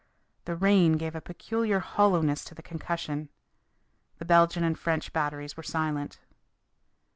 [0.45, 3.29] The rain gave a peculiar hollowness to the concussion.
[4.17, 6.17] The Belgian and French batteries were silent.